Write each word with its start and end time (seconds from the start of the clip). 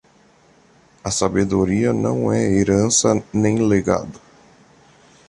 A 1.03 1.11
sabedoria 1.11 1.93
não 1.93 2.33
é 2.33 2.41
herança 2.43 3.23
nem 3.31 3.57
legado. 3.67 4.19